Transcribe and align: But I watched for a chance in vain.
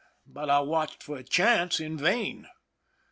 But 0.25 0.49
I 0.49 0.61
watched 0.61 1.03
for 1.03 1.17
a 1.17 1.23
chance 1.23 1.79
in 1.79 1.95
vain. 1.95 2.47